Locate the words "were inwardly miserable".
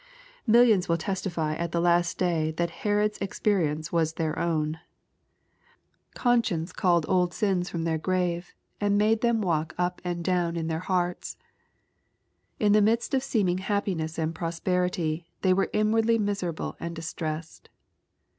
15.53-16.75